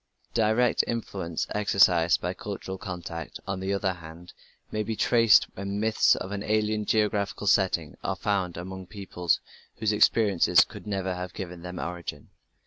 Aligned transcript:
The 0.33 0.41
direct 0.41 0.83
influence 0.87 1.45
exercised 1.51 2.21
by 2.21 2.33
cultural 2.33 2.79
contact, 2.79 3.39
on 3.45 3.59
the 3.59 3.71
other 3.71 3.93
hand, 3.93 4.33
may 4.71 4.81
be 4.81 4.95
traced 4.95 5.43
when 5.53 5.79
myths 5.79 6.17
with 6.19 6.31
an 6.31 6.41
alien 6.41 6.85
geographical 6.85 7.45
setting 7.45 7.95
are 8.03 8.15
found 8.15 8.57
among 8.57 8.87
peoples 8.87 9.39
whose 9.77 9.91
experiences 9.93 10.63
could 10.65 10.87
never 10.87 11.13
have 11.13 11.35
given 11.35 11.61
them 11.61 11.77
origin. 11.77 12.31